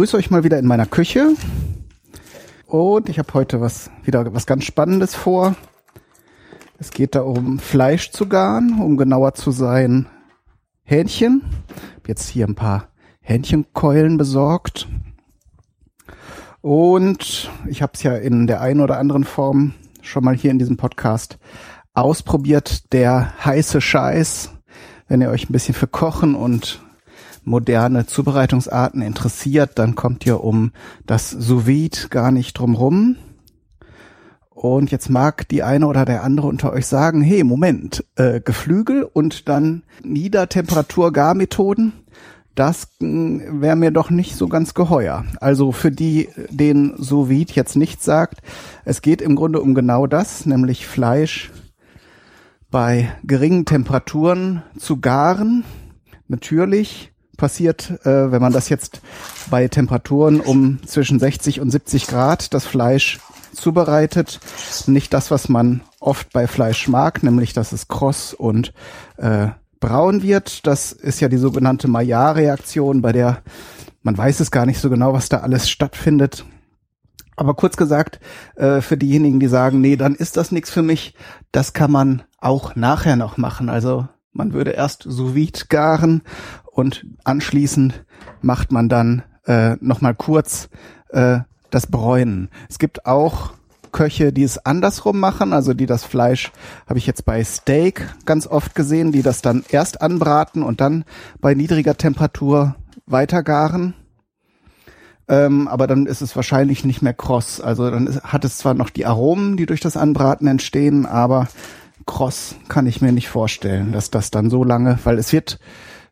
[0.00, 1.34] Begrüße euch mal wieder in meiner Küche.
[2.66, 5.56] Und ich habe heute was wieder was ganz Spannendes vor.
[6.78, 10.06] Es geht da um Fleisch zu garen, um genauer zu sein
[10.84, 11.42] Hähnchen.
[11.96, 12.88] Hab jetzt hier ein paar
[13.20, 14.88] Hähnchenkeulen besorgt.
[16.62, 20.58] Und ich habe es ja in der einen oder anderen Form schon mal hier in
[20.58, 21.38] diesem Podcast
[21.92, 22.90] ausprobiert.
[22.94, 24.50] Der heiße Scheiß.
[25.08, 26.80] Wenn ihr euch ein bisschen für Kochen und
[27.44, 30.72] moderne Zubereitungsarten interessiert, dann kommt ihr um
[31.06, 33.16] das Sous Vide gar nicht drum rum.
[34.50, 39.04] Und jetzt mag die eine oder der andere unter euch sagen, hey, Moment, äh, Geflügel
[39.04, 41.94] und dann Niedertemperatur-Garmethoden,
[42.54, 45.24] das hm, wäre mir doch nicht so ganz geheuer.
[45.40, 48.42] Also für die, den sous vide jetzt nicht sagt,
[48.84, 51.50] es geht im Grunde um genau das, nämlich Fleisch
[52.70, 55.64] bei geringen Temperaturen zu garen.
[56.28, 57.09] Natürlich
[57.40, 59.00] passiert, äh, wenn man das jetzt
[59.50, 63.18] bei Temperaturen um zwischen 60 und 70 Grad das Fleisch
[63.52, 64.38] zubereitet,
[64.86, 68.72] nicht das, was man oft bei Fleisch mag, nämlich dass es kross und
[69.16, 69.48] äh,
[69.80, 70.66] braun wird.
[70.66, 73.42] Das ist ja die sogenannte Maillard-Reaktion, bei der
[74.02, 76.44] man weiß es gar nicht so genau, was da alles stattfindet.
[77.36, 78.20] Aber kurz gesagt,
[78.56, 81.14] äh, für diejenigen, die sagen, nee, dann ist das nichts für mich,
[81.52, 83.68] das kann man auch nachher noch machen.
[83.68, 86.22] Also man würde erst sous garen
[86.72, 88.04] und anschließend
[88.42, 90.68] macht man dann äh, noch mal kurz
[91.10, 91.40] äh,
[91.70, 92.48] das Bräunen.
[92.68, 93.52] Es gibt auch
[93.92, 96.52] Köche, die es andersrum machen, also die das Fleisch,
[96.86, 101.04] habe ich jetzt bei Steak ganz oft gesehen, die das dann erst anbraten und dann
[101.40, 102.76] bei niedriger Temperatur
[103.06, 103.94] weitergaren.
[105.28, 107.60] Ähm, aber dann ist es wahrscheinlich nicht mehr kross.
[107.60, 111.48] Also dann ist, hat es zwar noch die Aromen, die durch das Anbraten entstehen, aber
[112.06, 115.60] kross kann ich mir nicht vorstellen, dass das dann so lange, weil es wird,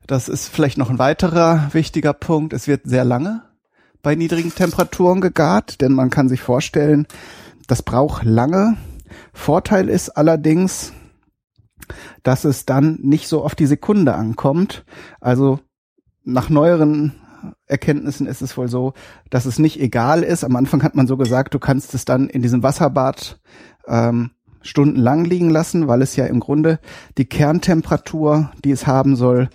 [0.09, 3.43] das ist vielleicht noch ein weiterer wichtiger Punkt, es wird sehr lange
[4.03, 7.07] bei niedrigen Temperaturen gegart, denn man kann sich vorstellen,
[7.67, 8.77] das braucht lange.
[9.33, 10.93] Vorteil ist allerdings,
[12.23, 14.85] dass es dann nicht so auf die Sekunde ankommt.
[15.21, 15.61] Also
[16.25, 17.15] nach neueren
[17.67, 18.95] Erkenntnissen ist es wohl so,
[19.31, 20.43] dass es nicht egal ist.
[20.43, 23.41] Am Anfang hat man so gesagt, du kannst es dann in diesem Wasserbad
[23.87, 24.31] ähm,
[24.69, 26.79] stundenlang liegen lassen, weil es ja im Grunde
[27.17, 29.49] die Kerntemperatur, die es haben soll,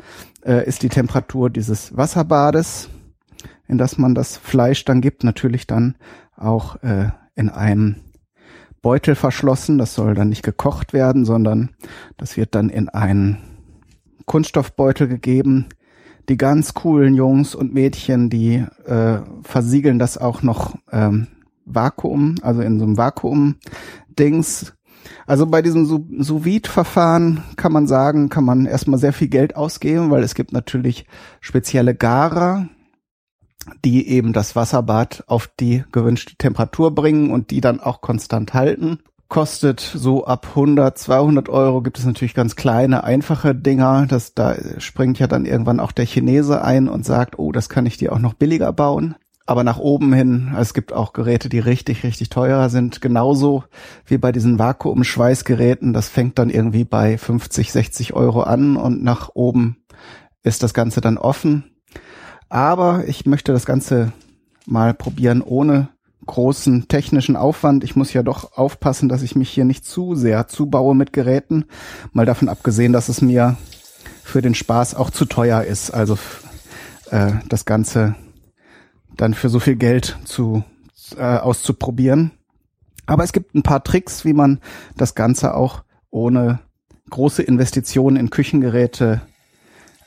[0.43, 2.89] äh, ist die Temperatur dieses Wasserbades,
[3.67, 5.95] in das man das Fleisch dann gibt, natürlich dann
[6.35, 7.97] auch äh, in einem
[8.81, 9.77] Beutel verschlossen.
[9.77, 11.69] Das soll dann nicht gekocht werden, sondern
[12.17, 13.37] das wird dann in einen
[14.25, 15.67] Kunststoffbeutel gegeben.
[16.29, 21.27] Die ganz coolen Jungs und Mädchen, die äh, versiegeln das auch noch ähm,
[21.65, 24.73] Vakuum, also in so einem Vakuum-Dings.
[25.25, 30.11] Also bei diesem sous verfahren kann man sagen, kann man erstmal sehr viel Geld ausgeben,
[30.11, 31.05] weil es gibt natürlich
[31.41, 32.67] spezielle Garer,
[33.83, 38.99] die eben das Wasserbad auf die gewünschte Temperatur bringen und die dann auch konstant halten.
[39.29, 44.05] Kostet so ab 100, 200 Euro gibt es natürlich ganz kleine, einfache Dinger.
[44.05, 47.85] Das, da springt ja dann irgendwann auch der Chinese ein und sagt, oh, das kann
[47.85, 49.15] ich dir auch noch billiger bauen.
[49.45, 53.01] Aber nach oben hin, es gibt auch Geräte, die richtig, richtig teurer sind.
[53.01, 53.65] Genauso
[54.05, 55.91] wie bei diesen Vakuumschweißgeräten.
[55.91, 59.83] Das fängt dann irgendwie bei 50, 60 Euro an und nach oben
[60.43, 61.65] ist das Ganze dann offen.
[62.47, 64.13] Aber ich möchte das Ganze
[64.65, 65.89] mal probieren ohne
[66.25, 67.83] großen technischen Aufwand.
[67.83, 71.65] Ich muss ja doch aufpassen, dass ich mich hier nicht zu sehr zubaue mit Geräten.
[72.13, 73.57] Mal davon abgesehen, dass es mir
[74.23, 75.91] für den Spaß auch zu teuer ist.
[75.91, 76.17] Also
[77.11, 78.15] äh, das Ganze
[79.17, 80.63] dann für so viel Geld zu
[81.17, 82.31] äh, auszuprobieren.
[83.05, 84.59] Aber es gibt ein paar Tricks, wie man
[84.97, 86.59] das Ganze auch ohne
[87.09, 89.21] große Investitionen in Küchengeräte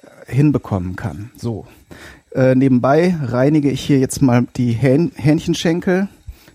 [0.02, 1.30] äh, hinbekommen kann.
[1.36, 1.66] So,
[2.34, 6.08] äh, nebenbei reinige ich hier jetzt mal die Hähn Hähnchenschenkel.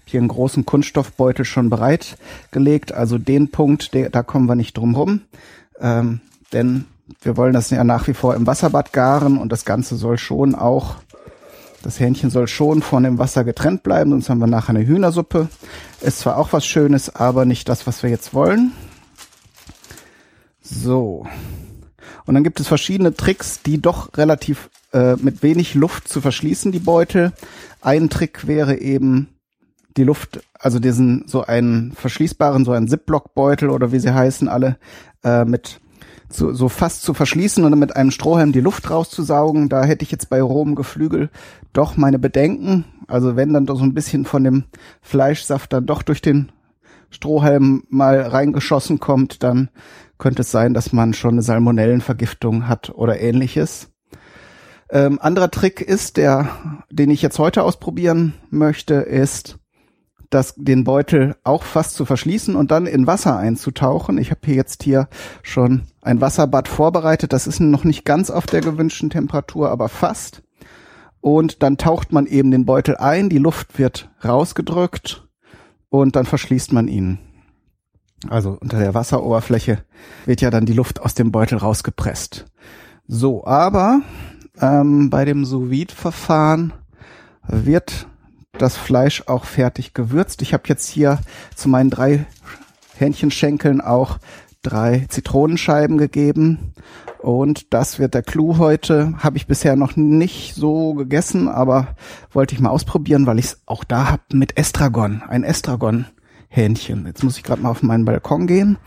[0.05, 2.91] Hier einen großen Kunststoffbeutel schon bereitgelegt.
[2.91, 5.21] Also den Punkt, der, da kommen wir nicht drum rum.
[5.79, 6.19] Ähm,
[6.51, 6.85] denn
[7.21, 10.55] wir wollen das ja nach wie vor im Wasserbad garen und das Ganze soll schon
[10.55, 10.97] auch,
[11.83, 15.47] das Hähnchen soll schon von dem Wasser getrennt bleiben, sonst haben wir nachher eine Hühnersuppe.
[16.01, 18.71] Ist zwar auch was Schönes, aber nicht das, was wir jetzt wollen.
[20.61, 21.27] So.
[22.25, 26.71] Und dann gibt es verschiedene Tricks, die doch relativ äh, mit wenig Luft zu verschließen,
[26.71, 27.33] die Beutel.
[27.81, 29.29] Ein Trick wäre eben
[29.97, 34.77] die Luft, also diesen so einen verschließbaren, so einen Zipblock-Beutel oder wie sie heißen alle,
[35.23, 35.81] äh, mit
[36.29, 39.69] so, so fast zu verschließen und mit einem Strohhalm die Luft rauszusaugen.
[39.69, 41.29] Da hätte ich jetzt bei rohem Geflügel
[41.73, 42.85] doch meine Bedenken.
[43.07, 44.65] Also wenn dann doch so ein bisschen von dem
[45.01, 46.51] Fleischsaft dann doch durch den
[47.09, 49.69] Strohhalm mal reingeschossen kommt, dann
[50.17, 53.89] könnte es sein, dass man schon eine Salmonellenvergiftung hat oder ähnliches.
[54.89, 56.49] Ähm, anderer Trick ist, der,
[56.89, 59.57] den ich jetzt heute ausprobieren möchte, ist,
[60.31, 64.17] das, den Beutel auch fast zu verschließen und dann in Wasser einzutauchen.
[64.17, 65.09] Ich habe hier jetzt hier
[65.43, 67.33] schon ein Wasserbad vorbereitet.
[67.33, 70.41] Das ist noch nicht ganz auf der gewünschten Temperatur, aber fast.
[71.21, 75.27] Und dann taucht man eben den Beutel ein, die Luft wird rausgedrückt
[75.89, 77.19] und dann verschließt man ihn.
[78.29, 79.83] Also unter der Wasseroberfläche
[80.25, 82.45] wird ja dann die Luft aus dem Beutel rausgepresst.
[83.07, 84.01] So, aber
[84.59, 86.73] ähm, bei dem sous verfahren
[87.47, 88.07] wird
[88.53, 90.41] das Fleisch auch fertig gewürzt.
[90.41, 91.19] Ich habe jetzt hier
[91.55, 92.25] zu meinen drei
[92.95, 94.19] Hähnchenschenkeln auch
[94.61, 96.73] drei Zitronenscheiben gegeben.
[97.21, 99.13] Und das wird der Clou heute.
[99.19, 101.89] Habe ich bisher noch nicht so gegessen, aber
[102.31, 105.21] wollte ich mal ausprobieren, weil ich es auch da habe mit Estragon.
[105.27, 107.05] Ein Estragon-Hähnchen.
[107.05, 108.77] Jetzt muss ich gerade mal auf meinen Balkon gehen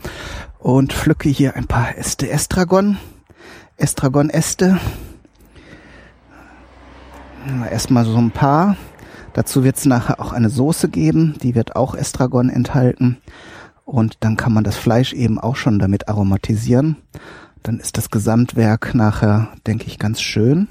[0.59, 2.97] und pflücke hier ein paar Äste Estragon.
[3.77, 4.79] Estragon-Äste.
[7.71, 8.75] Erstmal so ein paar.
[9.31, 13.17] Dazu wird es nachher auch eine Soße geben, die wird auch Estragon enthalten.
[13.85, 16.97] Und dann kann man das Fleisch eben auch schon damit aromatisieren.
[17.65, 20.67] Dann ist das Gesamtwerk nachher, denke ich, ganz schön.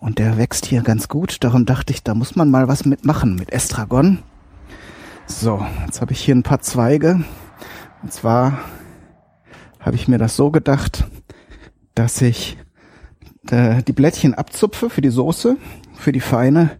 [0.00, 1.42] Und der wächst hier ganz gut.
[1.42, 4.18] Darum dachte ich, da muss man mal was mitmachen mit Estragon.
[5.26, 7.24] So, jetzt habe ich hier ein paar Zweige.
[8.02, 8.58] Und zwar
[9.80, 11.06] habe ich mir das so gedacht,
[11.94, 12.58] dass ich
[13.48, 15.56] äh, die Blättchen abzupfe für die Soße,
[15.94, 16.72] für die feine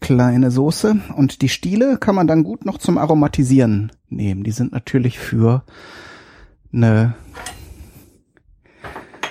[0.00, 0.96] kleine Soße.
[1.14, 4.42] Und die Stiele kann man dann gut noch zum Aromatisieren nehmen.
[4.42, 5.62] Die sind natürlich für
[6.74, 7.14] eine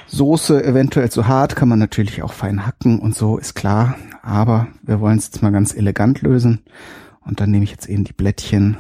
[0.08, 3.96] Soße eventuell zu hart, kann man natürlich auch fein hacken und so, ist klar.
[4.22, 6.64] Aber wir wollen es jetzt mal ganz elegant lösen.
[7.22, 8.78] Und dann nehme ich jetzt eben die Blättchen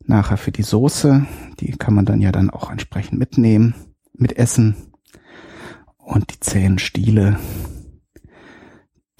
[0.00, 1.26] nachher für die Soße.
[1.60, 3.74] Die kann man dann ja dann auch entsprechend mitnehmen,
[4.12, 4.74] mit essen.
[5.98, 7.38] Und die zähen Stiele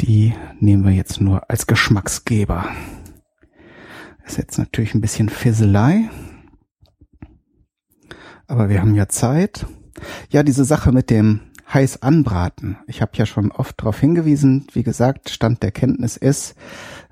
[0.00, 2.68] die nehmen wir jetzt nur als Geschmacksgeber.
[4.26, 6.10] Ist jetzt natürlich ein bisschen Fisselei.
[8.46, 9.66] Aber wir haben ja Zeit.
[10.30, 11.40] Ja, diese Sache mit dem
[11.72, 12.76] heiß anbraten.
[12.86, 14.66] Ich habe ja schon oft darauf hingewiesen.
[14.72, 16.54] Wie gesagt, Stand der Kenntnis ist,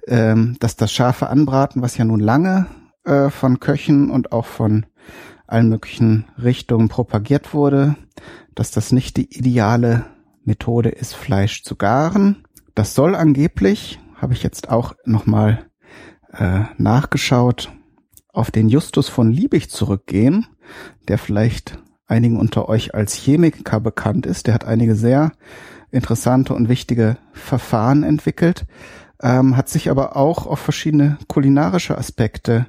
[0.06, 2.66] ähm, dass das scharfe Anbraten, was ja nun lange
[3.04, 4.86] äh, von Köchen und auch von
[5.46, 7.96] allen möglichen Richtungen propagiert wurde,
[8.54, 10.06] dass das nicht die ideale
[10.44, 12.44] Methode ist, Fleisch zu garen.
[12.74, 15.66] Das soll angeblich, habe ich jetzt auch nochmal
[16.32, 17.70] äh, nachgeschaut,
[18.32, 20.46] auf den Justus von Liebig zurückgehen,
[21.08, 24.46] der vielleicht einigen unter euch als Chemiker bekannt ist.
[24.46, 25.32] Der hat einige sehr
[25.90, 28.66] interessante und wichtige Verfahren entwickelt,
[29.20, 32.66] ähm, hat sich aber auch auf verschiedene kulinarische Aspekte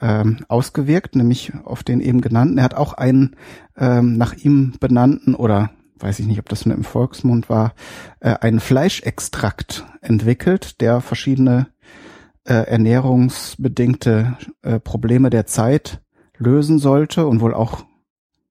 [0.00, 2.58] ähm, ausgewirkt, nämlich auf den eben genannten.
[2.58, 3.36] Er hat auch einen
[3.76, 5.70] ähm, nach ihm benannten oder
[6.02, 7.74] weiß ich nicht, ob das nur im Volksmund war,
[8.20, 11.68] äh, einen Fleischextrakt entwickelt, der verschiedene
[12.44, 16.00] äh, ernährungsbedingte äh, Probleme der Zeit
[16.42, 17.84] lösen sollte und wohl auch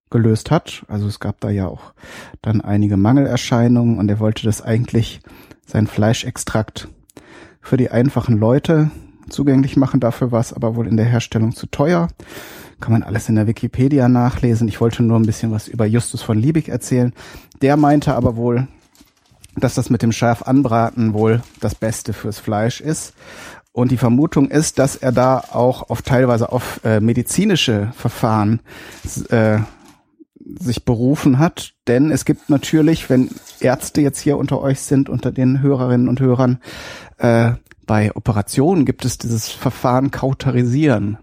[0.09, 0.85] gelöst hat.
[0.87, 1.93] Also es gab da ja auch
[2.41, 5.21] dann einige Mangelerscheinungen und er wollte das eigentlich,
[5.65, 6.89] sein Fleischextrakt
[7.61, 8.91] für die einfachen Leute
[9.29, 9.99] zugänglich machen.
[9.99, 12.09] Dafür war es aber wohl in der Herstellung zu teuer.
[12.81, 14.67] Kann man alles in der Wikipedia nachlesen.
[14.67, 17.13] Ich wollte nur ein bisschen was über Justus von Liebig erzählen.
[17.61, 18.67] Der meinte aber wohl,
[19.55, 23.13] dass das mit dem scharf anbraten wohl das Beste fürs Fleisch ist.
[23.73, 28.59] Und die Vermutung ist, dass er da auch auf teilweise auf äh, medizinische Verfahren
[29.29, 29.59] äh,
[30.59, 31.73] sich berufen hat.
[31.87, 36.19] Denn es gibt natürlich, wenn Ärzte jetzt hier unter euch sind, unter den Hörerinnen und
[36.19, 36.59] Hörern,
[37.17, 37.51] äh,
[37.87, 41.17] bei Operationen gibt es dieses Verfahren Kauterisieren.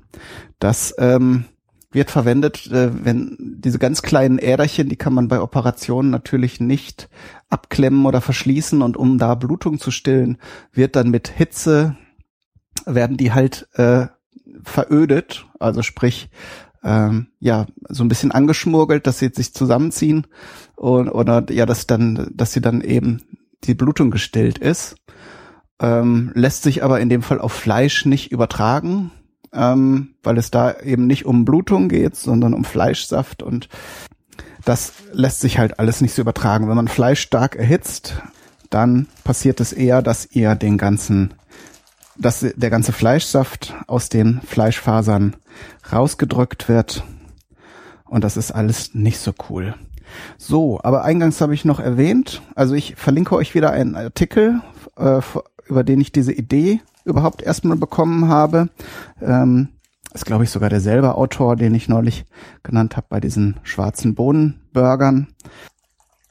[0.58, 1.44] Das ähm,
[1.90, 7.08] wird verwendet, äh, wenn diese ganz kleinen Äderchen, die kann man bei Operationen natürlich nicht
[7.48, 10.38] abklemmen oder verschließen und um da Blutung zu stillen,
[10.72, 11.96] wird dann mit Hitze
[12.94, 14.06] werden die halt äh,
[14.62, 16.30] verödet, also sprich
[16.82, 20.26] ähm, ja so ein bisschen angeschmurgelt, dass sie sich zusammenziehen
[20.76, 23.22] und oder ja, dass dann, dass sie dann eben
[23.64, 24.96] die Blutung gestillt ist.
[25.80, 29.12] Ähm, lässt sich aber in dem Fall auf Fleisch nicht übertragen,
[29.52, 33.68] ähm, weil es da eben nicht um Blutung geht, sondern um Fleischsaft und
[34.64, 36.68] das lässt sich halt alles nicht so übertragen.
[36.68, 38.20] Wenn man Fleisch stark erhitzt,
[38.70, 41.34] dann passiert es eher, dass ihr den ganzen,
[42.18, 45.36] dass der ganze Fleischsaft aus den Fleischfasern
[45.92, 47.04] rausgedrückt wird.
[48.04, 49.74] Und das ist alles nicht so cool.
[50.38, 54.62] So, aber eingangs habe ich noch erwähnt, also ich verlinke euch wieder einen Artikel,
[54.96, 55.20] äh,
[55.66, 58.70] über den ich diese Idee überhaupt erstmal bekommen habe.
[59.20, 59.68] Ähm,
[60.14, 62.24] ist, glaube ich, sogar derselbe Autor, den ich neulich
[62.62, 65.28] genannt habe bei diesen schwarzen Bohnenburgern.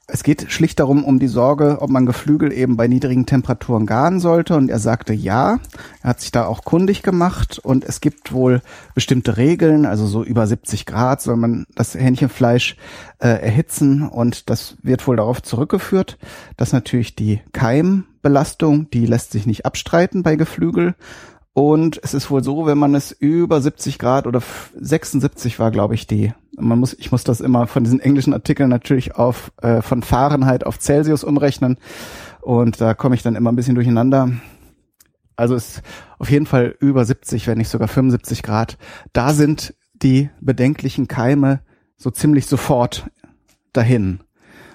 [0.10, 4.22] Es geht schlicht darum, um die Sorge, ob man Geflügel eben bei niedrigen Temperaturen garen
[4.22, 4.56] sollte.
[4.56, 5.60] Und er sagte ja.
[6.02, 7.60] Er hat sich da auch kundig gemacht.
[7.60, 8.62] Und es gibt wohl
[8.96, 12.78] bestimmte Regeln, also so über 70 Grad soll man das Hähnchenfleisch
[13.20, 14.08] äh, erhitzen.
[14.08, 16.18] Und das wird wohl darauf zurückgeführt,
[16.56, 20.96] dass natürlich die Keimbelastung, die lässt sich nicht abstreiten bei Geflügel.
[21.58, 24.44] Und es ist wohl so, wenn man es über 70 Grad oder
[24.80, 28.70] 76 war, glaube ich, die man muss, ich muss das immer von diesen englischen Artikeln
[28.70, 31.80] natürlich auf äh, von Fahrenheit auf Celsius umrechnen
[32.42, 34.34] und da komme ich dann immer ein bisschen durcheinander.
[35.36, 35.82] Also ist
[36.20, 38.78] auf jeden Fall über 70, wenn nicht sogar 75 Grad.
[39.12, 41.62] Da sind die bedenklichen Keime
[41.98, 43.10] so ziemlich sofort
[43.74, 44.20] dahin.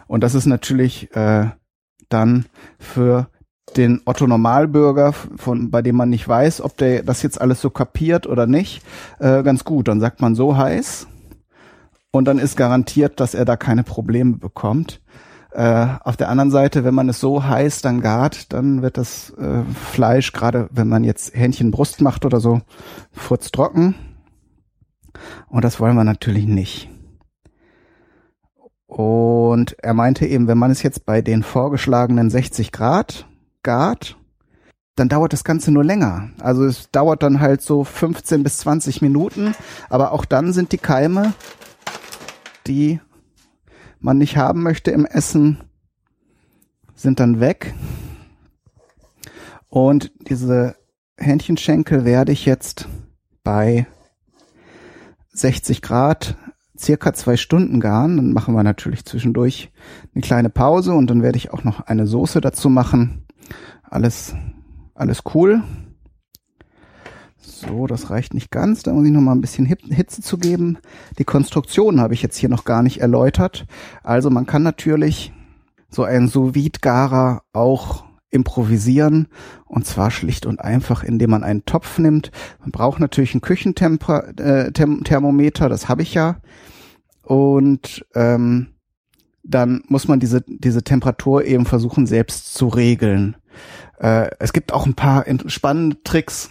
[0.08, 1.46] Und das ist natürlich äh,
[2.08, 2.46] dann
[2.80, 3.28] für
[3.76, 7.70] den Otto Normalbürger, von bei dem man nicht weiß, ob der das jetzt alles so
[7.70, 8.82] kapiert oder nicht,
[9.18, 9.88] äh, ganz gut.
[9.88, 11.06] Dann sagt man so heiß
[12.10, 15.00] und dann ist garantiert, dass er da keine Probleme bekommt.
[15.50, 19.30] Äh, auf der anderen Seite, wenn man es so heiß dann gart, dann wird das
[19.30, 22.60] äh, Fleisch, gerade wenn man jetzt Hähnchenbrust macht oder so,
[23.12, 23.94] furztrocken.
[25.48, 26.88] Und das wollen wir natürlich nicht.
[28.86, 33.26] Und er meinte eben, wenn man es jetzt bei den vorgeschlagenen 60 Grad
[33.62, 34.16] gart,
[34.97, 36.31] dann dauert das Ganze nur länger.
[36.40, 39.54] Also es dauert dann halt so 15 bis 20 Minuten,
[39.88, 41.33] aber auch dann sind die Keime
[42.66, 43.00] die
[44.00, 45.59] man nicht haben möchte im Essen,
[46.95, 47.75] sind dann weg.
[49.69, 50.76] Und diese
[51.19, 52.88] Hähnchenschenkel werde ich jetzt
[53.42, 53.87] bei
[55.33, 56.37] 60 Grad
[56.78, 58.16] circa zwei Stunden garen.
[58.16, 59.73] Dann machen wir natürlich zwischendurch
[60.14, 63.21] eine kleine Pause und dann werde ich auch noch eine Soße dazu machen.
[63.92, 64.34] Alles,
[64.94, 65.62] alles cool.
[67.37, 68.82] So, das reicht nicht ganz.
[68.82, 70.78] Da muss ich noch mal ein bisschen Hitze zu geben.
[71.18, 73.66] Die Konstruktion habe ich jetzt hier noch gar nicht erläutert.
[74.02, 75.34] Also man kann natürlich
[75.90, 79.28] so einen sous garer auch improvisieren
[79.66, 82.30] und zwar schlicht und einfach, indem man einen Topf nimmt.
[82.61, 86.40] Man braucht natürlich ein Küchenthermometer, äh, das habe ich ja.
[87.20, 88.71] Und ähm,
[89.42, 93.37] dann muss man diese, diese Temperatur eben versuchen selbst zu regeln.
[93.99, 96.50] Äh, es gibt auch ein paar spannende Tricks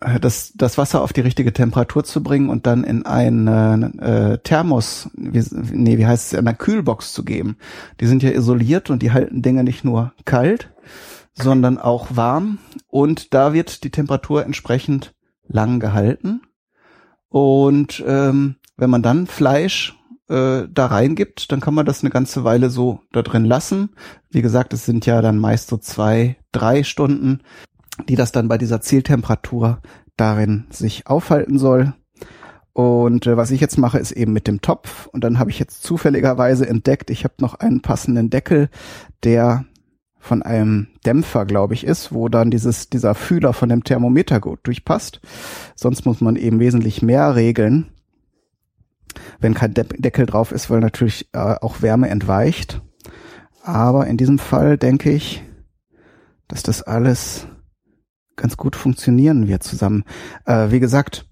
[0.00, 4.38] äh, das, das Wasser auf die richtige Temperatur zu bringen und dann in einen äh,
[4.38, 7.56] Thermos, wie, nee, wie heißt es, in einer Kühlbox zu geben.
[8.00, 10.70] Die sind ja isoliert und die halten Dinge nicht nur kalt,
[11.34, 12.58] sondern auch warm.
[12.86, 15.14] Und da wird die Temperatur entsprechend
[15.46, 16.42] lang gehalten.
[17.28, 19.97] Und ähm, wenn man dann Fleisch
[20.28, 23.90] äh, da reingibt, dann kann man das eine ganze Weile so da drin lassen.
[24.30, 27.40] Wie gesagt, es sind ja dann meist so zwei, drei Stunden
[28.06, 29.80] die das dann bei dieser Zieltemperatur
[30.16, 31.94] darin sich aufhalten soll.
[32.72, 35.06] Und äh, was ich jetzt mache, ist eben mit dem Topf.
[35.06, 38.68] Und dann habe ich jetzt zufälligerweise entdeckt, ich habe noch einen passenden Deckel,
[39.24, 39.64] der
[40.20, 44.60] von einem Dämpfer, glaube ich, ist, wo dann dieses, dieser Fühler von dem Thermometer gut
[44.64, 45.20] durchpasst.
[45.74, 47.90] Sonst muss man eben wesentlich mehr regeln,
[49.38, 52.80] wenn kein De Deckel drauf ist, weil natürlich äh, auch Wärme entweicht.
[53.62, 55.42] Aber in diesem Fall denke ich,
[56.48, 57.46] dass das alles
[58.36, 60.04] ganz gut funktionieren wir zusammen.
[60.46, 61.26] Äh, wie gesagt,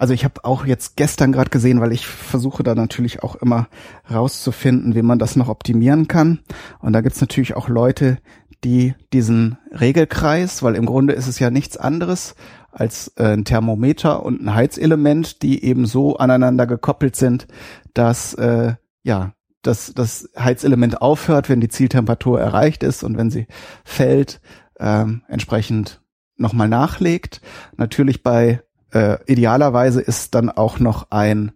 [0.00, 3.68] also ich habe auch jetzt gestern gerade gesehen, weil ich versuche da natürlich auch immer
[4.10, 6.40] rauszufinden, wie man das noch optimieren kann.
[6.80, 8.18] Und da gibt's natürlich auch Leute,
[8.64, 12.34] die diesen Regelkreis, weil im Grunde ist es ja nichts anderes
[12.70, 17.46] als äh, ein Thermometer und ein Heizelement, die eben so aneinander gekoppelt sind,
[17.94, 23.46] dass äh, ja dass das Heizelement aufhört, wenn die Zieltemperatur erreicht ist und wenn sie
[23.84, 24.40] fällt,
[24.78, 26.00] ähm, entsprechend
[26.36, 27.42] nochmal nachlegt.
[27.76, 28.62] Natürlich bei
[28.92, 31.52] äh, idealerweise ist dann auch noch ein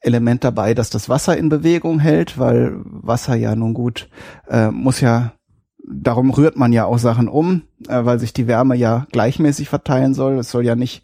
[0.00, 4.08] Element dabei, dass das Wasser in Bewegung hält, weil Wasser ja nun gut
[4.48, 5.32] äh, muss ja
[5.86, 10.14] darum rührt man ja auch Sachen um, äh, weil sich die Wärme ja gleichmäßig verteilen
[10.14, 10.38] soll.
[10.38, 11.02] Es soll ja nicht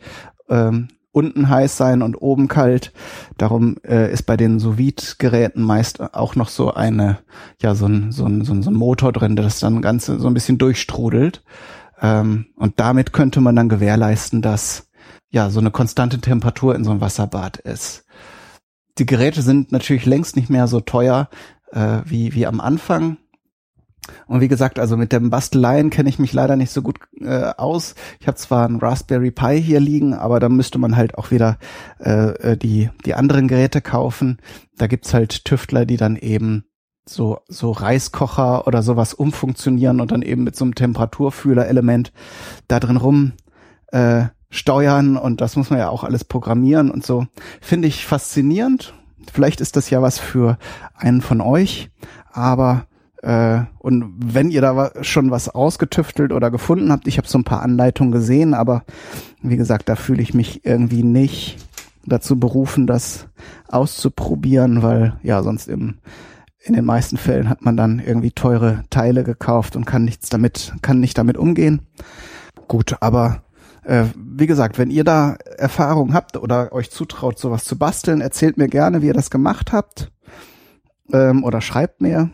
[0.49, 2.93] ähm, unten heiß sein und oben kalt.
[3.37, 7.19] Darum äh, ist bei den sous geräten meist auch noch so eine,
[7.61, 10.19] ja, so ein, so ein, so ein, so ein Motor drin, der das dann Ganze
[10.19, 11.43] so ein bisschen durchstrudelt.
[12.01, 14.89] Ähm, und damit könnte man dann gewährleisten, dass
[15.31, 18.05] ja so eine konstante Temperatur in so einem Wasserbad ist.
[18.99, 21.29] Die Geräte sind natürlich längst nicht mehr so teuer
[21.73, 23.19] äh, wie, wie am Anfang.
[24.27, 27.53] Und wie gesagt, also mit dem Basteleien kenne ich mich leider nicht so gut äh,
[27.57, 27.95] aus.
[28.19, 31.59] Ich habe zwar einen Raspberry Pi hier liegen, aber da müsste man halt auch wieder
[31.99, 34.39] äh, äh die, die anderen Geräte kaufen.
[34.77, 36.65] Da gibt's halt Tüftler, die dann eben
[37.07, 42.13] so, so Reiskocher oder sowas umfunktionieren und dann eben mit so einem Temperaturfühler-Element
[42.69, 43.33] da drin rum
[43.89, 47.27] äh, steuern und das muss man ja auch alles programmieren und so.
[47.61, 48.95] Finde ich faszinierend.
[49.33, 50.59] Vielleicht ist das ja was für
[50.95, 51.91] einen von euch,
[52.33, 52.87] aber
[53.23, 57.45] Äh, und wenn ihr da schon was ausgetüftelt oder gefunden habt, ich habe so ein
[57.45, 58.85] paar Anleitungen gesehen, aber
[59.43, 61.59] wie gesagt, da fühle ich mich irgendwie nicht
[62.07, 63.29] dazu berufen, das
[63.69, 65.97] auszuprobieren, weil ja sonst im
[66.63, 70.75] in den meisten Fällen hat man dann irgendwie teure Teile gekauft und kann nichts damit,
[70.83, 71.87] kann nicht damit umgehen.
[72.69, 73.43] Gut, aber
[73.83, 78.59] äh, wie gesagt, wenn ihr da Erfahrung habt oder euch zutraut, sowas zu basteln, erzählt
[78.59, 80.13] mir gerne, wie ihr das gemacht habt
[81.13, 82.31] ähm, oder schreibt mir.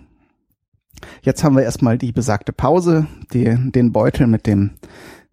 [1.23, 3.07] Jetzt haben wir erstmal die besagte Pause.
[3.33, 4.73] Die, den Beutel mit dem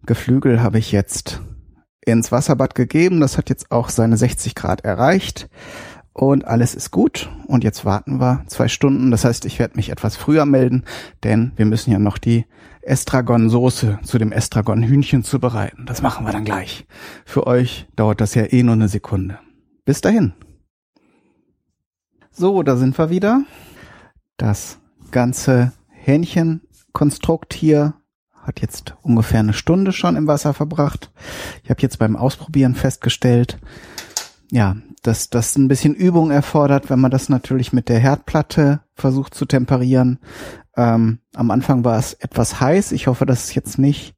[0.06, 1.40] Geflügel habe ich jetzt
[2.04, 3.20] ins Wasserbad gegeben.
[3.20, 5.48] Das hat jetzt auch seine 60 Grad erreicht
[6.14, 7.28] und alles ist gut.
[7.46, 9.10] Und jetzt warten wir zwei Stunden.
[9.10, 10.84] Das heißt, ich werde mich etwas früher melden,
[11.24, 12.46] denn wir müssen ja noch die
[12.82, 15.86] Estragon-Soße zu dem Estragon-Hühnchen zubereiten.
[15.86, 16.86] Das machen wir dann gleich.
[17.24, 19.38] Für euch dauert das ja eh nur eine Sekunde.
[19.84, 20.34] Bis dahin.
[22.30, 23.42] So, da sind wir wieder.
[24.36, 24.78] Das
[25.14, 27.94] ganze Hähnchenkonstrukt hier
[28.34, 31.12] hat jetzt ungefähr eine Stunde schon im Wasser verbracht.
[31.62, 33.58] Ich habe jetzt beim Ausprobieren festgestellt,
[34.50, 39.34] ja, dass das ein bisschen Übung erfordert, wenn man das natürlich mit der Herdplatte versucht
[39.34, 40.18] zu temperieren.
[40.76, 42.90] Ähm, am Anfang war es etwas heiß.
[42.92, 44.14] Ich hoffe, dass es jetzt nicht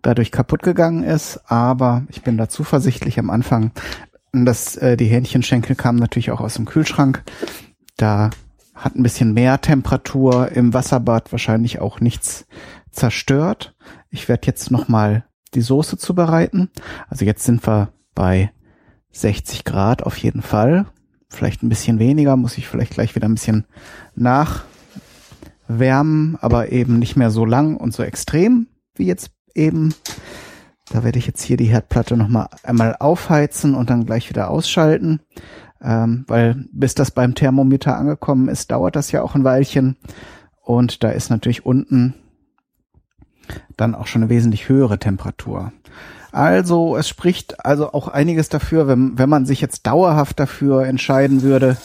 [0.00, 3.72] dadurch kaputt gegangen ist, aber ich bin da zuversichtlich am Anfang.
[4.32, 7.22] dass äh, die Hähnchenschenkel kamen natürlich auch aus dem Kühlschrank.
[7.96, 8.30] Da
[8.78, 12.46] hat ein bisschen mehr Temperatur im Wasserbad wahrscheinlich auch nichts
[12.90, 13.74] zerstört.
[14.10, 16.70] Ich werde jetzt noch mal die Soße zubereiten.
[17.08, 18.52] Also jetzt sind wir bei
[19.12, 20.86] 60 Grad auf jeden Fall.
[21.28, 23.66] Vielleicht ein bisschen weniger, muss ich vielleicht gleich wieder ein bisschen
[24.14, 29.94] nachwärmen, aber eben nicht mehr so lang und so extrem wie jetzt eben.
[30.90, 35.20] Da werde ich jetzt hier die Herdplatte nochmal einmal aufheizen und dann gleich wieder ausschalten.
[35.82, 39.96] Ähm, weil bis das beim Thermometer angekommen ist, dauert das ja auch ein Weilchen.
[40.62, 42.14] Und da ist natürlich unten
[43.76, 45.72] dann auch schon eine wesentlich höhere Temperatur.
[46.32, 51.42] Also es spricht also auch einiges dafür, wenn, wenn man sich jetzt dauerhaft dafür entscheiden
[51.42, 51.78] würde,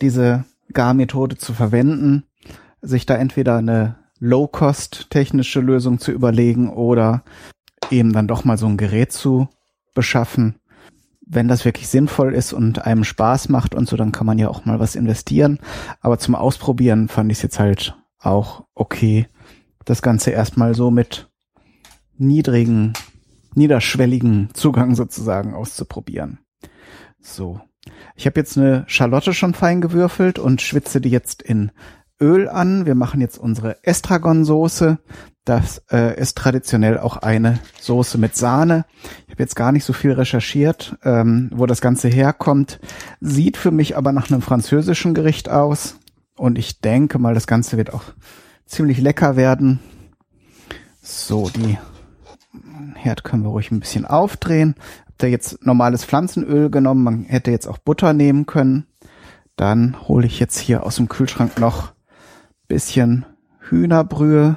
[0.00, 2.24] diese Garmethode zu verwenden,
[2.80, 7.22] sich da entweder eine Low-Cost technische Lösung zu überlegen oder
[7.90, 9.48] eben dann doch mal so ein Gerät zu
[9.94, 10.56] beschaffen.
[11.26, 14.48] Wenn das wirklich sinnvoll ist und einem Spaß macht und so, dann kann man ja
[14.48, 15.58] auch mal was investieren.
[16.00, 19.28] Aber zum Ausprobieren fand ich es jetzt halt auch okay,
[19.84, 21.28] das Ganze erstmal so mit
[22.16, 22.92] niedrigen
[23.56, 26.38] niederschwelligen Zugang sozusagen auszuprobieren.
[27.20, 27.60] So.
[28.14, 31.72] Ich habe jetzt eine Schalotte schon fein gewürfelt und schwitze die jetzt in
[32.20, 32.86] Öl an.
[32.86, 34.98] Wir machen jetzt unsere Estragon-Soße.
[35.46, 38.84] Das äh, ist traditionell auch eine Soße mit Sahne.
[39.26, 42.80] Ich habe jetzt gar nicht so viel recherchiert, ähm, wo das Ganze herkommt.
[43.20, 45.98] Sieht für mich aber nach einem französischen Gericht aus.
[46.36, 48.02] Und ich denke mal, das Ganze wird auch
[48.66, 49.78] ziemlich lecker werden.
[51.00, 51.78] So, die
[52.96, 54.74] Herd können wir ruhig ein bisschen aufdrehen.
[55.06, 57.04] Habt ihr jetzt normales Pflanzenöl genommen?
[57.04, 58.86] Man hätte jetzt auch Butter nehmen können.
[59.54, 61.92] Dann hole ich jetzt hier aus dem Kühlschrank noch
[62.66, 63.24] bisschen
[63.60, 64.56] Hühnerbrühe.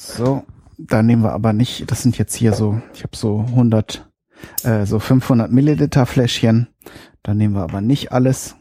[0.00, 0.44] So,
[0.78, 4.08] da nehmen wir aber nicht, das sind jetzt hier so, ich habe so 100,
[4.62, 6.68] äh, so 500 Milliliter Fläschchen.
[7.24, 8.54] Da nehmen wir aber nicht alles.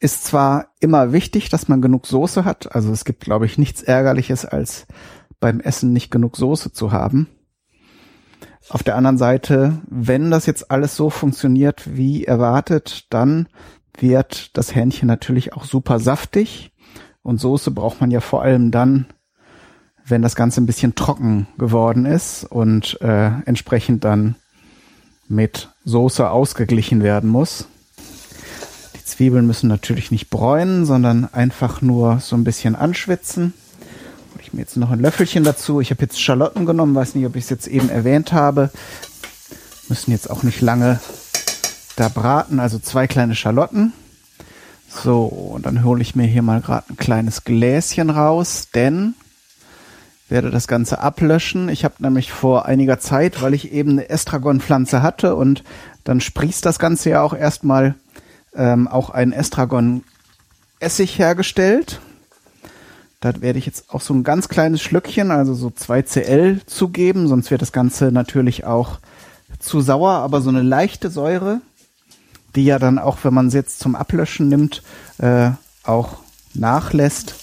[0.00, 2.74] Ist zwar immer wichtig, dass man genug Soße hat.
[2.74, 4.88] Also es gibt, glaube ich, nichts Ärgerliches als
[5.38, 7.28] beim Essen nicht genug Soße zu haben.
[8.70, 13.48] Auf der anderen Seite, wenn das jetzt alles so funktioniert wie erwartet, dann
[13.96, 16.72] wird das Hähnchen natürlich auch super saftig.
[17.22, 19.06] Und Soße braucht man ja vor allem dann,
[20.06, 24.34] wenn das Ganze ein bisschen trocken geworden ist und äh, entsprechend dann
[25.28, 27.66] mit Soße ausgeglichen werden muss.
[28.96, 33.54] Die Zwiebeln müssen natürlich nicht bräunen, sondern einfach nur so ein bisschen anschwitzen
[34.52, 35.80] ich mir jetzt noch ein Löffelchen dazu.
[35.80, 38.70] Ich habe jetzt Schalotten genommen, weiß nicht, ob ich es jetzt eben erwähnt habe.
[39.88, 41.00] Müssen jetzt auch nicht lange
[41.96, 43.94] da braten, also zwei kleine Schalotten.
[44.88, 49.14] So, und dann hole ich mir hier mal gerade ein kleines Gläschen raus, denn
[50.32, 51.68] werde das Ganze ablöschen.
[51.68, 55.62] Ich habe nämlich vor einiger Zeit, weil ich eben eine Estragon-Pflanze hatte und
[56.04, 57.94] dann sprießt das Ganze ja auch erstmal
[58.54, 62.00] ähm, auch ein Estragon-Essig hergestellt.
[63.20, 67.28] Da werde ich jetzt auch so ein ganz kleines Schlückchen, also so 2 Cl zugeben,
[67.28, 68.98] sonst wird das Ganze natürlich auch
[69.60, 71.60] zu sauer, aber so eine leichte Säure,
[72.56, 74.82] die ja dann auch, wenn man sie jetzt zum Ablöschen nimmt,
[75.18, 75.50] äh,
[75.84, 76.16] auch
[76.54, 77.34] nachlässt,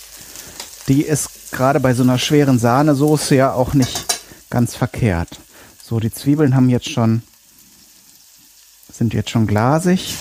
[0.88, 4.06] die ist gerade bei so einer schweren Sahnesoße ja auch nicht
[4.50, 5.40] ganz verkehrt.
[5.84, 7.24] So, die Zwiebeln haben jetzt schon,
[8.92, 10.18] sind jetzt schon glasig.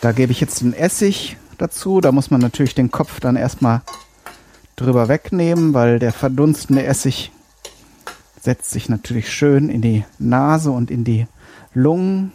[0.00, 2.00] Da gebe ich jetzt den Essig dazu.
[2.00, 3.82] Da muss man natürlich den Kopf dann erstmal
[4.76, 7.30] drüber wegnehmen, weil der verdunstende Essig
[8.40, 11.26] setzt sich natürlich schön in die Nase und in die
[11.72, 12.32] Lungen.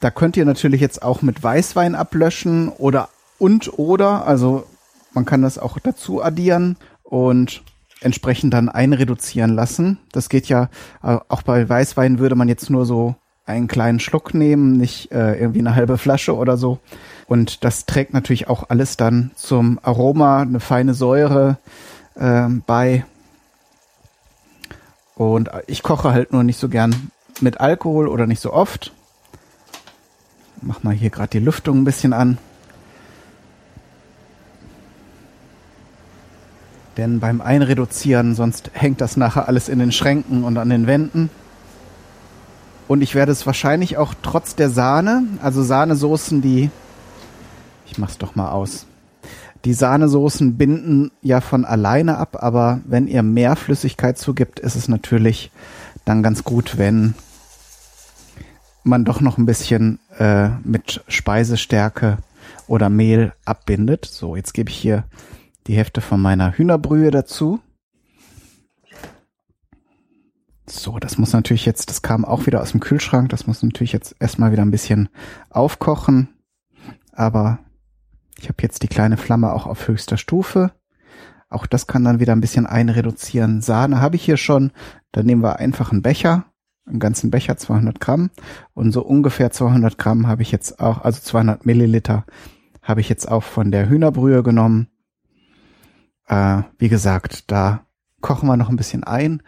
[0.00, 4.66] Da könnt ihr natürlich jetzt auch mit Weißwein ablöschen oder und oder, also
[5.14, 7.62] man kann das auch dazu addieren und
[8.00, 9.98] entsprechend dann einreduzieren lassen.
[10.12, 10.68] Das geht ja,
[11.02, 13.14] äh, auch bei Weißwein würde man jetzt nur so
[13.46, 16.78] einen kleinen Schluck nehmen, nicht äh, irgendwie eine halbe Flasche oder so.
[17.26, 21.58] Und das trägt natürlich auch alles dann zum Aroma, eine feine Säure
[22.14, 23.04] äh, bei.
[25.14, 28.92] Und ich koche halt nur nicht so gern mit Alkohol oder nicht so oft.
[30.60, 32.38] Mach mal hier gerade die Lüftung ein bisschen an.
[36.96, 41.30] Denn beim Einreduzieren, sonst hängt das nachher alles in den Schränken und an den Wänden.
[42.86, 46.70] Und ich werde es wahrscheinlich auch trotz der Sahne, also Sahnesoßen, die,
[47.86, 48.86] ich mach's doch mal aus.
[49.64, 54.88] Die Sahnesoßen binden ja von alleine ab, aber wenn ihr mehr Flüssigkeit zugibt, ist es
[54.88, 55.50] natürlich
[56.04, 57.14] dann ganz gut, wenn
[58.82, 62.18] man doch noch ein bisschen äh, mit Speisestärke
[62.66, 64.04] oder Mehl abbindet.
[64.04, 65.04] So, jetzt gebe ich hier
[65.66, 67.60] die Hälfte von meiner Hühnerbrühe dazu.
[70.66, 73.92] So, das muss natürlich jetzt, das kam auch wieder aus dem Kühlschrank, das muss natürlich
[73.92, 75.08] jetzt erstmal wieder ein bisschen
[75.50, 76.28] aufkochen.
[77.12, 77.58] Aber
[78.38, 80.72] ich habe jetzt die kleine Flamme auch auf höchster Stufe.
[81.50, 83.60] Auch das kann dann wieder ein bisschen einreduzieren.
[83.60, 84.72] Sahne habe ich hier schon.
[85.12, 86.46] Dann nehmen wir einfach einen Becher,
[86.86, 88.30] einen ganzen Becher, 200 Gramm.
[88.72, 92.24] Und so ungefähr 200 Gramm habe ich jetzt auch, also 200 Milliliter
[92.82, 94.88] habe ich jetzt auch von der Hühnerbrühe genommen.
[96.26, 97.86] Äh, wie gesagt, da
[98.20, 99.42] kochen wir noch ein bisschen ein.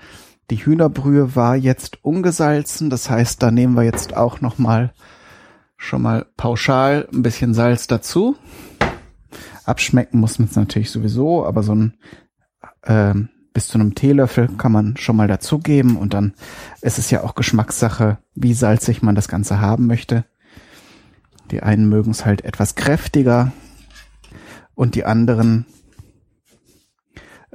[0.51, 4.93] Die Hühnerbrühe war jetzt ungesalzen, das heißt, da nehmen wir jetzt auch noch mal
[5.77, 8.37] schon mal pauschal ein bisschen Salz dazu.
[9.65, 11.95] Abschmecken muss man es natürlich sowieso, aber so ein
[12.83, 13.15] äh,
[13.53, 16.35] bis zu einem Teelöffel kann man schon mal dazugeben und dann
[16.83, 20.25] ist es ja auch Geschmackssache, wie salzig man das Ganze haben möchte.
[21.51, 23.53] Die einen mögen es halt etwas kräftiger
[24.75, 25.65] und die anderen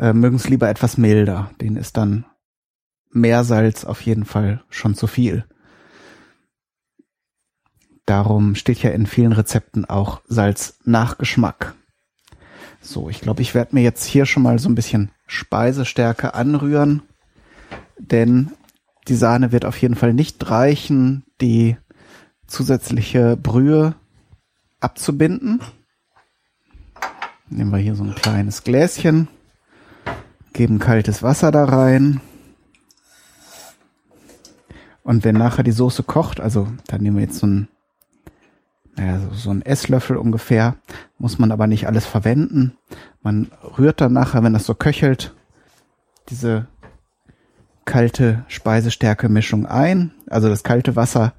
[0.01, 1.51] äh, mögen es lieber etwas milder.
[1.61, 2.25] Den ist dann
[3.11, 5.45] Meersalz auf jeden Fall schon zu viel.
[8.05, 11.75] Darum steht ja in vielen Rezepten auch Salz nach Geschmack.
[12.81, 17.03] So, ich glaube, ich werde mir jetzt hier schon mal so ein bisschen Speisestärke anrühren,
[17.99, 18.51] denn
[19.07, 21.77] die Sahne wird auf jeden Fall nicht reichen, die
[22.47, 23.95] zusätzliche Brühe
[24.79, 25.61] abzubinden.
[27.49, 29.27] Nehmen wir hier so ein kleines Gläschen,
[30.53, 32.21] geben kaltes Wasser da rein
[35.03, 37.67] und wenn nachher die Soße kocht, also da nehmen wir jetzt so ein,
[38.95, 40.75] naja, so ein Esslöffel ungefähr,
[41.17, 42.77] muss man aber nicht alles verwenden.
[43.21, 45.33] Man rührt dann nachher, wenn das so köchelt,
[46.29, 46.67] diese
[47.85, 50.11] kalte Speisestärke-Mischung ein.
[50.29, 51.33] Also das kalte Wasser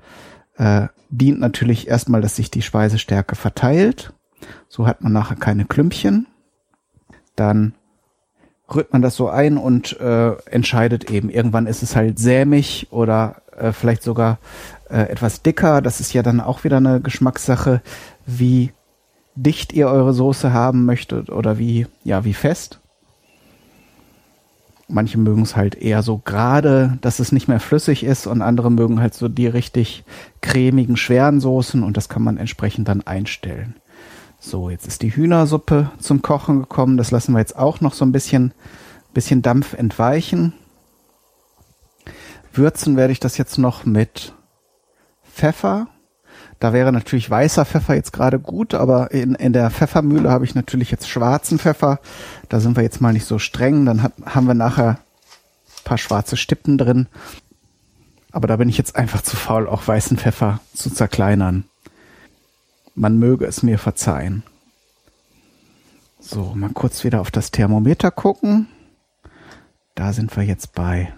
[0.56, 4.12] äh, dient natürlich erstmal, dass sich die Speisestärke verteilt.
[4.68, 6.26] So hat man nachher keine Klümpchen.
[7.36, 7.74] Dann
[8.74, 11.30] rührt man das so ein und äh, entscheidet eben.
[11.30, 14.38] Irgendwann ist es halt sämig oder äh, vielleicht sogar
[14.90, 15.82] äh, etwas dicker.
[15.82, 17.82] Das ist ja dann auch wieder eine Geschmackssache,
[18.26, 18.72] wie
[19.34, 22.80] dicht ihr eure Soße haben möchtet oder wie, ja, wie fest.
[24.88, 28.70] Manche mögen es halt eher so gerade, dass es nicht mehr flüssig ist und andere
[28.70, 30.04] mögen halt so die richtig
[30.42, 33.76] cremigen, schweren Soßen und das kann man entsprechend dann einstellen.
[34.44, 36.96] So, jetzt ist die Hühnersuppe zum Kochen gekommen.
[36.96, 38.52] Das lassen wir jetzt auch noch so ein bisschen,
[39.14, 40.52] bisschen Dampf entweichen.
[42.52, 44.34] Würzen werde ich das jetzt noch mit
[45.32, 45.86] Pfeffer.
[46.58, 50.56] Da wäre natürlich weißer Pfeffer jetzt gerade gut, aber in, in der Pfeffermühle habe ich
[50.56, 52.00] natürlich jetzt schwarzen Pfeffer.
[52.48, 53.86] Da sind wir jetzt mal nicht so streng.
[53.86, 57.06] Dann hat, haben wir nachher ein paar schwarze Stippen drin.
[58.32, 61.64] Aber da bin ich jetzt einfach zu faul, auch weißen Pfeffer zu zerkleinern.
[62.94, 64.42] Man möge es mir verzeihen.
[66.20, 68.68] So, mal kurz wieder auf das Thermometer gucken.
[69.94, 71.12] Da sind wir jetzt bei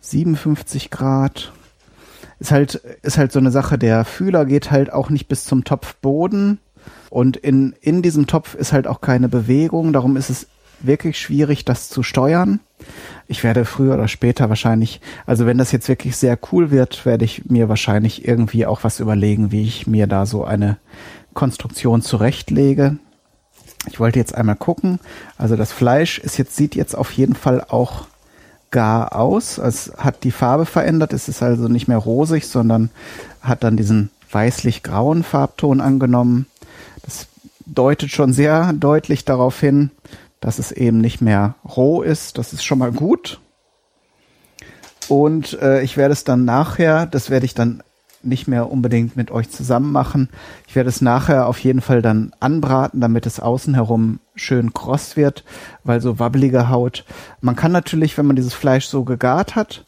[0.00, 1.52] 57 Grad.
[2.38, 5.64] Ist halt, ist halt so eine Sache, der Fühler geht halt auch nicht bis zum
[5.64, 6.58] Topfboden.
[7.10, 9.92] Und in, in diesem Topf ist halt auch keine Bewegung.
[9.92, 10.46] Darum ist es
[10.80, 12.60] wirklich schwierig, das zu steuern.
[13.28, 17.24] Ich werde früher oder später wahrscheinlich, also wenn das jetzt wirklich sehr cool wird, werde
[17.24, 20.76] ich mir wahrscheinlich irgendwie auch was überlegen, wie ich mir da so eine
[21.34, 22.98] Konstruktion zurechtlege.
[23.88, 24.98] Ich wollte jetzt einmal gucken.
[25.38, 28.06] Also das Fleisch ist jetzt, sieht jetzt auf jeden Fall auch
[28.70, 29.58] gar aus.
[29.58, 31.12] Es hat die Farbe verändert.
[31.12, 32.90] Es ist also nicht mehr rosig, sondern
[33.40, 36.46] hat dann diesen weißlich-grauen Farbton angenommen.
[37.02, 37.28] Das
[37.64, 39.90] deutet schon sehr deutlich darauf hin,
[40.46, 42.38] dass es eben nicht mehr roh ist.
[42.38, 43.40] Das ist schon mal gut.
[45.08, 47.82] Und äh, ich werde es dann nachher, das werde ich dann
[48.22, 50.28] nicht mehr unbedingt mit euch zusammen machen.
[50.68, 55.16] Ich werde es nachher auf jeden Fall dann anbraten, damit es außen herum schön kross
[55.16, 55.42] wird,
[55.82, 57.04] weil so wabbelige Haut.
[57.40, 59.84] Man kann natürlich, wenn man dieses Fleisch so gegart hat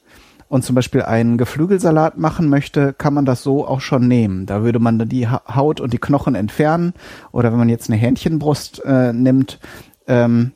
[0.49, 4.47] und zum Beispiel einen Geflügelsalat machen möchte, kann man das so auch schon nehmen.
[4.47, 6.94] Da würde man dann die Haut und die Knochen entfernen.
[7.31, 9.61] Oder wenn man jetzt eine Hähnchenbrust äh, nimmt,
[10.09, 10.53] ähm,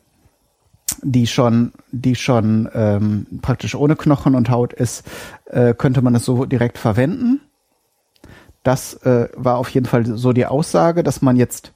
[1.03, 5.05] die schon, die schon ähm, praktisch ohne Knochen und Haut ist,
[5.47, 7.41] äh, könnte man es so direkt verwenden.
[8.63, 11.73] Das äh, war auf jeden Fall so die Aussage, dass man jetzt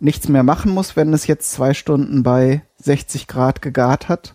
[0.00, 4.34] nichts mehr machen muss, wenn es jetzt zwei Stunden bei 60 Grad gegart hat.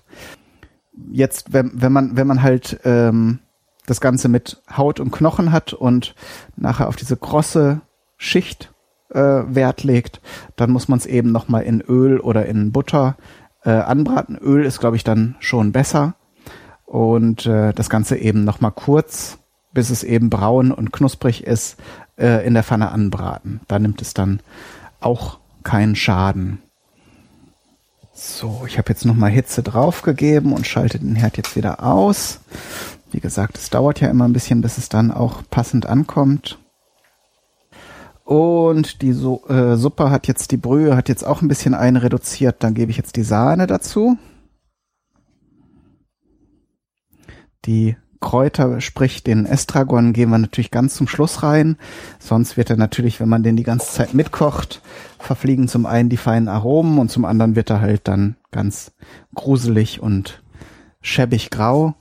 [1.12, 3.40] Jetzt, wenn, wenn man, wenn man halt ähm,
[3.86, 6.16] das Ganze mit Haut und Knochen hat und
[6.56, 7.82] nachher auf diese krosse
[8.18, 8.74] Schicht
[9.10, 10.22] äh, Wert legt,
[10.56, 13.18] dann muss man es eben nochmal in Öl oder in Butter
[13.64, 14.38] äh, anbraten.
[14.38, 16.16] Öl ist, glaube ich, dann schon besser.
[16.86, 19.38] Und äh, das Ganze eben nochmal kurz,
[19.74, 21.78] bis es eben braun und knusprig ist,
[22.18, 23.62] äh, in der Pfanne anbraten.
[23.68, 24.40] Da nimmt es dann
[25.00, 26.62] auch keinen Schaden.
[28.14, 32.42] So, ich habe jetzt nochmal Hitze draufgegeben und schalte den Herd jetzt wieder aus.
[33.12, 36.60] Wie gesagt, es dauert ja immer ein bisschen, bis es dann auch passend ankommt.
[38.30, 42.58] Und die so äh, Suppe hat jetzt, die Brühe hat jetzt auch ein bisschen einreduziert.
[42.60, 44.20] Dann gebe ich jetzt die Sahne dazu.
[47.66, 51.78] Die Kräuter, sprich den Estragon, geben wir natürlich ganz zum Schluss rein.
[52.20, 54.84] Sonst wird er natürlich, wenn man den die ganze Zeit mitkocht,
[55.18, 58.92] verfliegen zum einen die feinen Aromen und zum anderen wird er halt dann ganz
[59.34, 60.44] gruselig und
[61.02, 61.96] schäbig grau.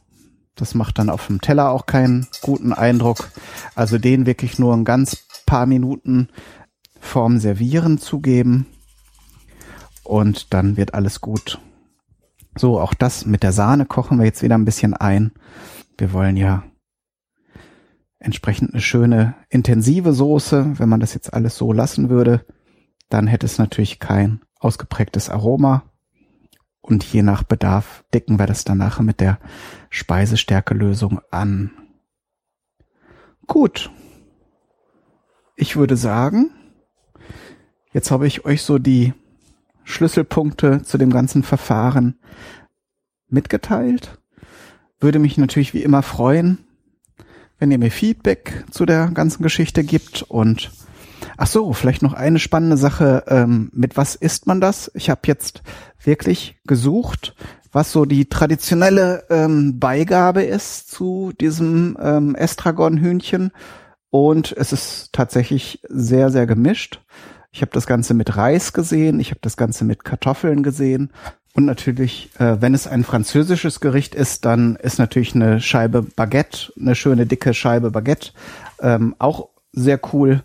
[0.56, 3.30] Das macht dann auf dem Teller auch keinen guten Eindruck.
[3.74, 6.28] Also den wirklich nur ein ganz paar Minuten
[7.00, 8.66] vorm Servieren zugeben
[10.04, 11.58] und dann wird alles gut.
[12.54, 15.32] So, auch das mit der Sahne kochen wir jetzt wieder ein bisschen ein.
[15.96, 16.64] Wir wollen ja
[18.18, 20.78] entsprechend eine schöne intensive Soße.
[20.78, 22.44] Wenn man das jetzt alles so lassen würde,
[23.08, 25.84] dann hätte es natürlich kein ausgeprägtes Aroma.
[26.82, 29.38] Und je nach Bedarf dicken wir das danach mit der
[29.88, 31.70] Speisestärkelösung an.
[33.46, 33.90] Gut,
[35.59, 36.51] ich würde sagen,
[37.92, 39.12] jetzt habe ich euch so die
[39.83, 42.18] Schlüsselpunkte zu dem ganzen Verfahren
[43.29, 44.18] mitgeteilt.
[45.01, 46.59] Würde mich natürlich wie immer freuen,
[47.59, 50.71] wenn ihr mir Feedback zu der ganzen Geschichte gibt und
[51.37, 54.92] ach so, vielleicht noch eine spannende Sache, ähm, mit was isst man das?
[54.94, 55.62] Ich habe jetzt
[56.01, 57.35] wirklich gesucht,
[57.73, 63.51] was so die traditionelle ähm, Beigabe ist zu diesem ähm, Estragon-Hühnchen
[64.11, 67.01] und es ist tatsächlich sehr, sehr gemischt.
[67.51, 71.11] Ich habe das Ganze mit Reis gesehen, ich habe das Ganze mit Kartoffeln gesehen.
[71.55, 76.73] Und natürlich, äh, wenn es ein französisches Gericht ist, dann ist natürlich eine Scheibe Baguette,
[76.79, 78.33] eine schöne dicke Scheibe Baguette,
[78.81, 80.42] ähm, auch sehr cool.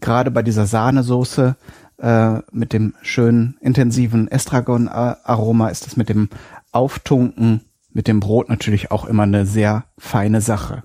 [0.00, 1.56] Gerade bei dieser Sahnesoße
[1.98, 6.28] äh, mit dem schönen intensiven Estragon-Aroma ist es mit dem
[6.72, 7.60] Auftunken
[7.94, 10.82] mit dem Brot natürlich auch immer eine sehr feine Sache.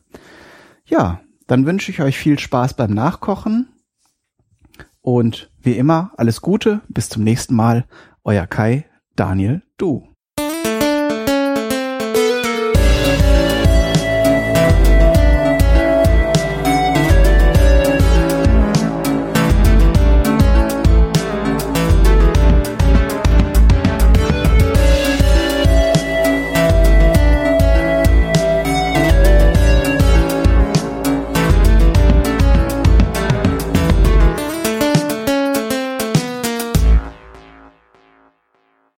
[0.85, 3.69] Ja, dann wünsche ich euch viel Spaß beim Nachkochen
[5.01, 7.85] und wie immer alles Gute, bis zum nächsten Mal,
[8.23, 8.85] euer Kai,
[9.15, 10.07] Daniel, du.